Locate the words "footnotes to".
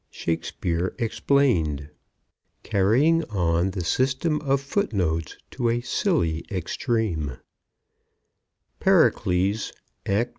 4.59-5.69